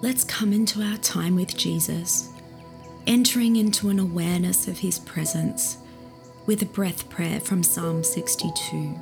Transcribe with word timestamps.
let's 0.00 0.24
come 0.24 0.52
into 0.52 0.82
our 0.82 0.96
time 0.98 1.34
with 1.34 1.56
Jesus, 1.56 2.32
entering 3.06 3.56
into 3.56 3.88
an 3.88 3.98
awareness 3.98 4.68
of 4.68 4.78
his 4.78 4.98
presence 5.00 5.78
with 6.46 6.62
a 6.62 6.66
breath 6.66 7.08
prayer 7.10 7.40
from 7.40 7.62
Psalm 7.62 8.04
62. 8.04 8.94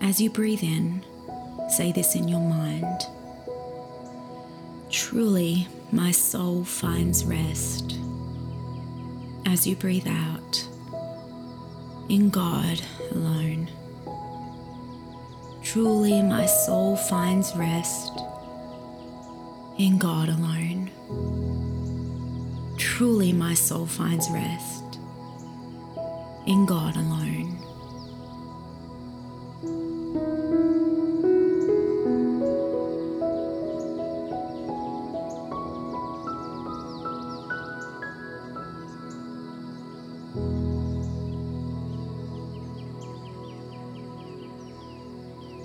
As 0.00 0.20
you 0.20 0.30
breathe 0.30 0.62
in, 0.62 1.04
say 1.68 1.92
this 1.92 2.14
in 2.14 2.26
your 2.28 2.40
mind 2.40 3.00
Truly, 4.90 5.68
my 5.92 6.10
soul 6.10 6.64
finds 6.64 7.24
rest. 7.24 7.96
As 9.46 9.66
you 9.66 9.76
breathe 9.76 10.08
out, 10.08 10.66
in 12.08 12.30
God 12.30 12.82
alone. 13.12 13.70
Truly, 15.62 16.20
my 16.22 16.46
soul 16.46 16.96
finds 16.96 17.54
rest 17.54 18.20
in 19.80 19.96
God 19.96 20.28
alone. 20.28 20.90
Truly, 22.76 23.32
my 23.32 23.54
soul 23.54 23.86
finds 23.86 24.28
rest 24.30 24.98
in 26.46 26.66
God 26.66 26.96
alone. 26.96 27.56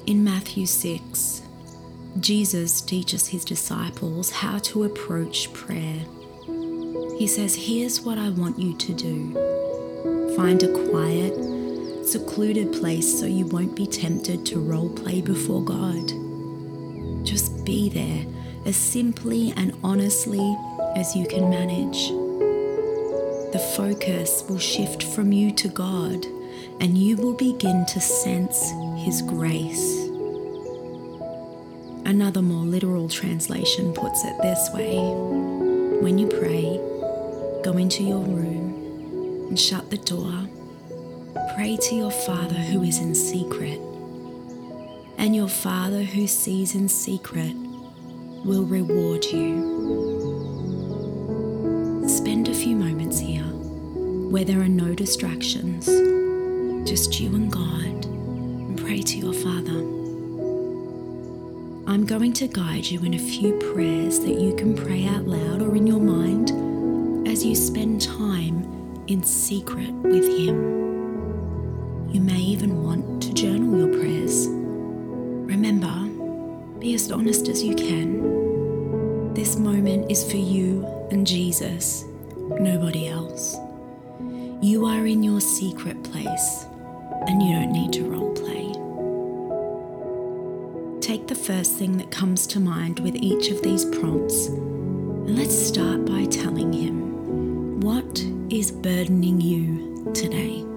In 0.07 0.23
Matthew 0.23 0.65
6, 0.67 1.41
Jesus 2.25 2.81
teaches 2.81 3.27
his 3.27 3.45
disciples 3.45 4.31
how 4.31 4.57
to 4.57 4.85
approach 4.85 5.53
prayer. 5.53 5.99
He 7.19 7.27
says, 7.27 7.53
Here's 7.53 8.01
what 8.01 8.17
I 8.17 8.29
want 8.29 8.57
you 8.57 8.75
to 8.75 8.93
do 8.95 10.33
find 10.35 10.63
a 10.63 10.89
quiet, 10.89 11.35
secluded 12.03 12.73
place 12.73 13.19
so 13.19 13.27
you 13.27 13.45
won't 13.45 13.75
be 13.75 13.85
tempted 13.85 14.43
to 14.47 14.59
role 14.59 14.89
play 14.89 15.21
before 15.21 15.63
God. 15.63 16.07
Just 17.23 17.63
be 17.63 17.89
there 17.89 18.25
as 18.65 18.75
simply 18.75 19.53
and 19.55 19.77
honestly 19.83 20.57
as 20.95 21.15
you 21.15 21.27
can 21.27 21.47
manage. 21.47 22.07
The 23.53 23.73
focus 23.77 24.43
will 24.49 24.57
shift 24.57 25.03
from 25.03 25.31
you 25.31 25.51
to 25.51 25.67
God, 25.67 26.25
and 26.79 26.97
you 26.97 27.17
will 27.17 27.35
begin 27.35 27.85
to 27.85 28.01
sense 28.01 28.71
His 28.97 29.21
grace. 29.21 30.04
Another 32.05 32.43
more 32.43 32.63
literal 32.63 33.09
translation 33.09 33.91
puts 33.91 34.23
it 34.23 34.39
this 34.43 34.69
way 34.71 34.95
When 36.01 36.19
you 36.19 36.27
pray, 36.27 36.79
go 37.63 37.77
into 37.77 38.03
your 38.03 38.19
room 38.19 39.47
and 39.49 39.59
shut 39.59 39.89
the 39.89 39.97
door. 39.97 40.47
Pray 41.55 41.77
to 41.77 41.95
your 41.95 42.11
Father 42.11 42.53
who 42.53 42.83
is 42.83 42.99
in 42.99 43.15
secret, 43.15 43.79
and 45.17 45.35
your 45.35 45.47
Father 45.47 46.03
who 46.03 46.27
sees 46.27 46.75
in 46.75 46.87
secret 46.87 47.55
will 48.45 48.65
reward 48.65 49.25
you. 49.25 49.73
Spend 52.07 52.47
a 52.49 52.53
few 52.53 52.75
moments 52.75 53.17
here 53.17 53.49
where 54.29 54.45
there 54.45 54.61
are 54.61 54.67
no 54.67 54.93
distractions, 54.93 55.87
just 56.87 57.19
you 57.19 57.33
and 57.33 57.51
God, 57.51 58.05
and 58.05 58.77
pray 58.79 59.01
to 59.01 59.17
your 59.17 59.33
Father. 59.33 60.04
I'm 61.95 62.05
going 62.05 62.33
to 62.33 62.49
guide 62.49 62.85
you 62.85 62.99
in 63.05 63.13
a 63.13 63.17
few 63.17 63.53
prayers 63.73 64.19
that 64.19 64.37
you 64.37 64.53
can 64.53 64.75
pray 64.75 65.05
out 65.05 65.25
loud 65.25 65.61
or 65.61 65.77
in 65.77 65.87
your 65.87 66.01
mind 66.01 66.51
as 67.25 67.45
you 67.45 67.55
spend 67.55 68.01
time 68.01 69.05
in 69.07 69.23
secret 69.23 69.93
with 69.93 70.27
Him. 70.27 72.09
You 72.11 72.19
may 72.19 72.37
even 72.37 72.83
want 72.83 73.23
to 73.23 73.33
journal 73.33 73.79
your 73.79 73.97
prayers. 73.97 74.45
Remember, 75.47 76.09
be 76.79 76.95
as 76.95 77.09
honest 77.09 77.47
as 77.47 77.63
you 77.63 77.75
can. 77.75 79.33
This 79.33 79.55
moment 79.55 80.11
is 80.11 80.29
for 80.29 80.35
you 80.35 80.85
and 81.11 81.25
Jesus, 81.25 82.03
nobody 82.59 83.07
else. 83.07 83.55
You 84.61 84.85
are 84.85 85.07
in 85.07 85.23
your 85.23 85.39
secret 85.39 86.03
place 86.03 86.65
and 87.25 87.41
you 87.41 87.55
don't 87.55 87.71
need 87.71 87.93
to 87.93 88.03
role 88.03 88.15
play. 88.19 88.24
Take 91.15 91.27
the 91.27 91.33
first 91.35 91.77
thing 91.77 91.95
that 91.99 92.11
comes 92.11 92.45
to 92.47 92.59
mind 92.59 92.99
with 92.99 93.15
each 93.15 93.49
of 93.49 93.61
these 93.61 93.85
prompts 93.85 94.47
and 94.47 95.37
let's 95.37 95.55
start 95.55 96.03
by 96.03 96.25
telling 96.25 96.73
him 96.73 97.79
what 97.79 98.19
is 98.49 98.69
burdening 98.69 99.39
you 99.39 100.11
today. 100.13 100.74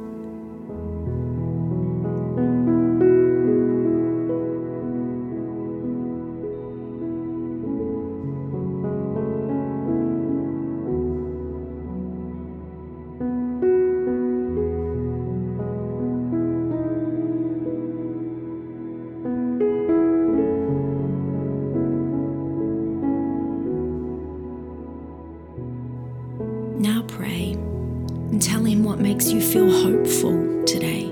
Hopeful 29.88 30.64
today. 30.64 31.04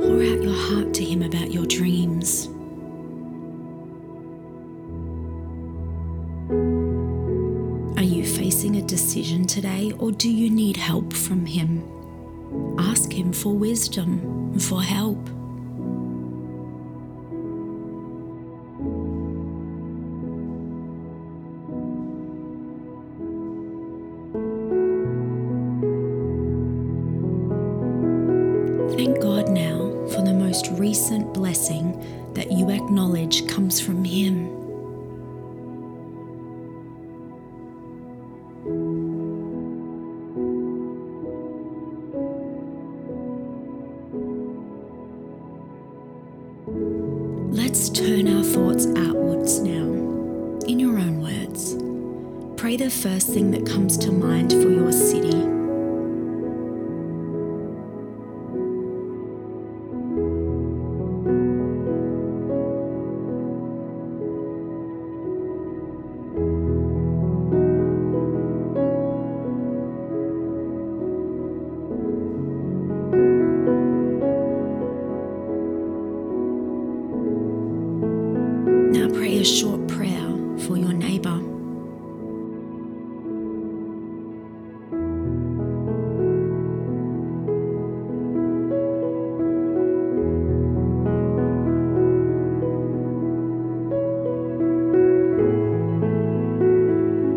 Pour 0.00 0.16
out 0.22 0.42
your 0.42 0.54
heart 0.54 0.94
to 0.94 1.04
Him 1.04 1.22
about 1.22 1.52
your 1.52 1.66
dreams. 1.66 2.48
Are 7.98 8.02
you 8.02 8.24
facing 8.24 8.76
a 8.76 8.82
decision 8.82 9.46
today 9.46 9.92
or 9.98 10.10
do 10.10 10.30
you 10.30 10.48
need 10.48 10.78
help 10.78 11.12
from 11.12 11.44
Him? 11.44 11.84
Ask 12.78 13.12
Him 13.12 13.34
for 13.34 13.52
wisdom 13.52 14.58
for 14.58 14.82
help. 14.82 15.18
Thank 28.96 29.20
God 29.20 29.48
now 29.48 29.78
for 30.08 30.22
the 30.22 30.34
most 30.34 30.68
recent 30.72 31.32
blessing 31.32 32.32
that 32.34 32.50
you 32.52 32.70
acknowledge 32.70 33.46
comes 33.48 33.80
from 33.80 34.04
Him. 34.04 34.56
Let's 47.52 47.88
turn 47.90 48.28
our 48.28 48.42
thoughts 48.42 48.86
outwards 48.96 49.60
now. 49.60 49.88
In 50.66 50.78
your 50.78 50.98
own 50.98 51.20
words, 51.20 51.76
pray 52.60 52.76
the 52.76 52.90
first 52.90 53.28
thing 53.28 53.50
that 53.52 53.66
comes 53.66 53.96
to 53.98 54.12
mind 54.12 54.52
for 54.52 54.68
your 54.68 54.92
city. 54.92 55.59
Your 80.80 80.92
neighbour. 80.92 81.38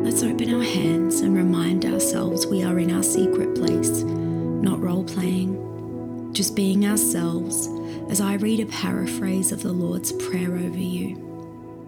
Let's 0.04 0.24
open 0.24 0.54
our 0.54 0.62
hands 0.62 1.22
and 1.22 1.36
remind 1.36 1.86
ourselves 1.86 2.46
we 2.46 2.64
are 2.64 2.80
in 2.80 2.92
our 2.92 3.04
secret 3.04 3.56
place, 3.56 4.04
not 4.04 4.82
role 4.82 5.04
playing, 5.04 6.32
just 6.34 6.56
being 6.56 6.86
ourselves 6.86 7.68
as 8.10 8.22
I 8.22 8.36
read 8.36 8.60
a 8.60 8.66
paraphrase 8.68 9.52
of 9.52 9.64
the 9.64 9.74
Lord's 9.74 10.12
Prayer 10.12 10.54
over 10.54 10.78
you. 10.78 11.33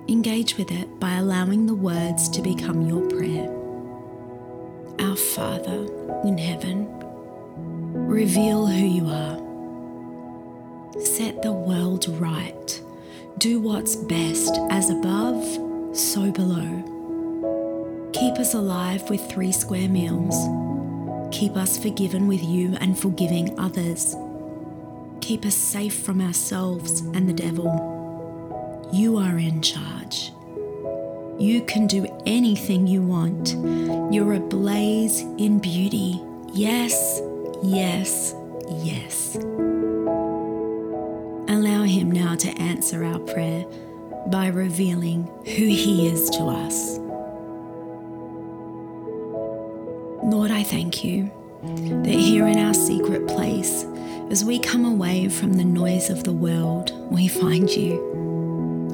Engage 0.08 0.56
with 0.56 0.72
it 0.72 1.00
by 1.00 1.16
allowing 1.16 1.66
the 1.66 1.74
words 1.74 2.30
to 2.30 2.42
become 2.44 2.84
your 2.84 3.02
prayer. 3.10 3.50
Our 5.00 5.16
Father 5.16 5.88
in 6.24 6.38
heaven, 6.38 6.88
reveal 7.92 8.68
who 8.68 8.86
you 8.86 9.08
are. 9.08 9.42
Set 11.04 11.42
the 11.42 11.52
world 11.52 12.08
right. 12.20 12.82
Do 13.40 13.60
what's 13.60 13.96
best, 13.96 14.56
as 14.70 14.92
above, 14.92 15.44
so 15.98 16.32
below. 16.32 18.12
Keep 18.14 18.36
us 18.36 18.54
alive 18.54 19.10
with 19.10 19.28
three 19.32 19.52
square 19.52 19.90
meals. 19.90 20.36
Keep 21.36 21.58
us 21.58 21.80
forgiven 21.80 22.28
with 22.28 22.44
you 22.44 22.78
and 22.80 22.98
forgiving 22.98 23.60
others. 23.60 24.16
Keep 25.22 25.46
us 25.46 25.56
safe 25.56 25.96
from 25.96 26.22
ourselves 26.22 27.02
and 27.02 27.28
the 27.28 27.34
devil. 27.34 27.95
You 28.92 29.18
are 29.18 29.38
in 29.38 29.62
charge. 29.62 30.32
You 31.38 31.64
can 31.68 31.86
do 31.88 32.06
anything 32.26 32.88
you 32.88 33.02
want. 33.02 33.50
You're 34.14 34.34
ablaze 34.34 35.22
in 35.38 35.60
beauty. 35.60 36.22
Yes, 36.54 37.20
yes, 37.62 38.34
yes. 38.70 39.36
Allow 41.48 41.84
Him 41.84 42.12
now 42.12 42.36
to 42.36 42.50
answer 42.62 43.04
our 43.04 43.20
prayer 43.20 43.66
by 44.28 44.48
revealing 44.48 45.26
who 45.44 45.66
He 45.66 46.08
is 46.08 46.30
to 46.32 46.46
us. 46.46 46.98
Lord, 50.24 50.52
I 50.52 50.64
thank 50.64 51.04
you 51.04 51.32
that 51.62 52.16
here 52.16 52.48
in 52.48 52.58
our 52.60 52.74
secret 52.74 53.28
place, 53.28 53.84
as 54.30 54.46
we 54.46 54.58
come 54.58 54.86
away 54.86 55.28
from 55.30 55.54
the 55.54 55.66
noise 55.66 56.10
of 56.10 56.24
the 56.24 56.34
world, 56.34 56.92
we 57.12 57.28
find 57.28 57.70
you. 57.70 58.25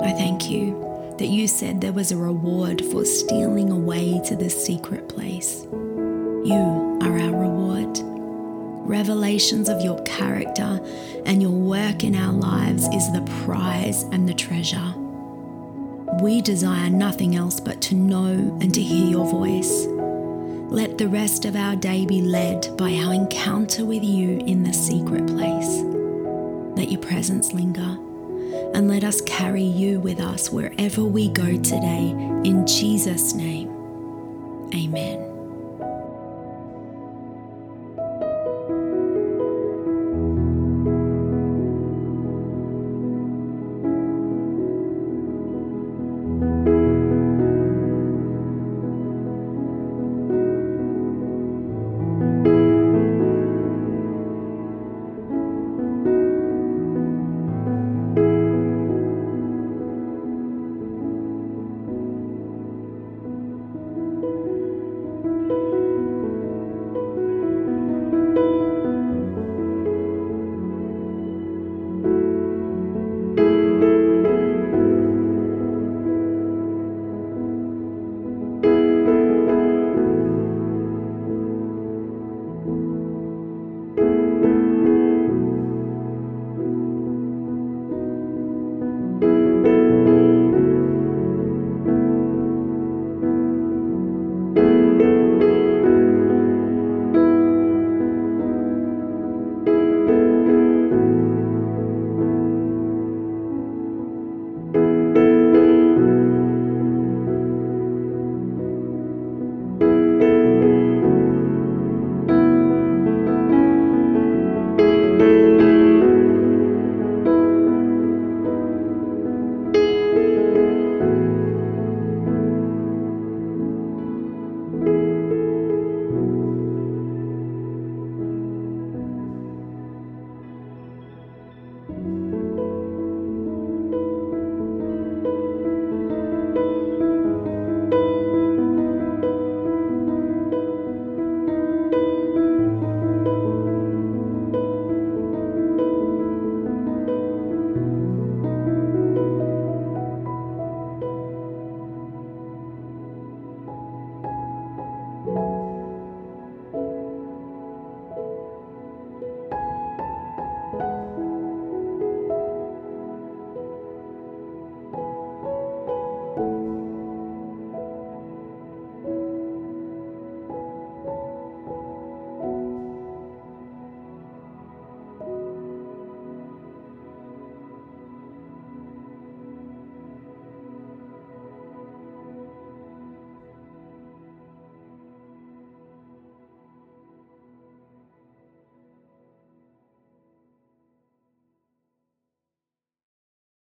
I 0.03 0.13
thank 0.13 0.49
you 0.49 1.15
that 1.19 1.27
you 1.27 1.47
said 1.47 1.79
there 1.79 1.93
was 1.93 2.11
a 2.11 2.17
reward 2.17 2.83
for 2.85 3.05
stealing 3.05 3.69
away 3.69 4.19
to 4.25 4.35
the 4.35 4.49
secret 4.49 5.07
place. 5.07 5.67
You 5.71 6.97
are 7.03 7.19
our 7.19 7.39
reward. 7.39 7.99
Revelations 8.89 9.69
of 9.69 9.81
your 9.81 10.01
character 10.01 10.81
and 11.27 11.39
your 11.39 11.51
work 11.51 12.03
in 12.03 12.15
our 12.15 12.33
lives 12.33 12.87
is 12.87 13.11
the 13.11 13.21
prize 13.43 14.01
and 14.11 14.27
the 14.27 14.33
treasure. 14.33 14.93
We 16.19 16.41
desire 16.41 16.89
nothing 16.89 17.35
else 17.35 17.59
but 17.59 17.79
to 17.83 17.95
know 17.95 18.57
and 18.59 18.73
to 18.73 18.81
hear 18.81 19.05
your 19.05 19.29
voice. 19.29 19.85
Let 20.71 20.97
the 20.97 21.09
rest 21.09 21.45
of 21.45 21.55
our 21.55 21.75
day 21.75 22.07
be 22.07 22.23
led 22.23 22.75
by 22.75 22.93
our 22.95 23.13
encounter 23.13 23.85
with 23.85 24.03
you 24.03 24.39
in 24.47 24.63
the 24.63 24.73
secret 24.73 25.27
place. 25.27 25.83
Let 26.75 26.89
your 26.89 27.01
presence 27.01 27.53
linger 27.53 27.99
and 28.73 28.87
let 28.87 29.03
us 29.03 29.21
carry 29.21 29.63
you 29.63 29.99
with 29.99 30.19
us 30.19 30.49
wherever 30.49 31.03
we 31.03 31.29
go 31.29 31.57
today. 31.57 32.09
In 32.43 32.65
Jesus' 32.65 33.33
name, 33.33 33.69
amen. 34.73 35.30